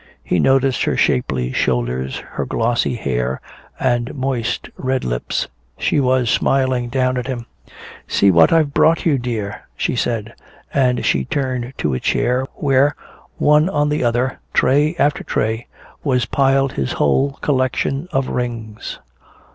He 0.23 0.39
noticed 0.39 0.81
her 0.85 0.97
shapely 0.97 1.51
shoulders, 1.53 2.17
her 2.31 2.43
glossy 2.43 2.95
hair 2.95 3.39
and 3.79 4.15
moist 4.15 4.67
red 4.75 5.03
lips. 5.03 5.47
She 5.77 5.99
was 5.99 6.27
smiling 6.27 6.89
down 6.89 7.17
at 7.17 7.27
him. 7.27 7.45
"See 8.07 8.31
what 8.31 8.51
I've 8.51 8.73
brought 8.73 9.05
you, 9.05 9.19
dear," 9.19 9.61
she 9.77 9.95
said. 9.95 10.33
And 10.73 11.05
she 11.05 11.23
turned 11.25 11.73
to 11.77 11.93
a 11.93 11.99
chair 11.99 12.47
where, 12.55 12.95
one 13.37 13.69
on 13.69 13.89
the 13.89 14.03
other, 14.03 14.39
tray 14.55 14.95
after 14.97 15.23
tray, 15.23 15.67
was 16.03 16.25
piled 16.25 16.73
his 16.73 16.93
whole 16.93 17.33
collection 17.43 18.07
of 18.11 18.27
rings. 18.27 18.97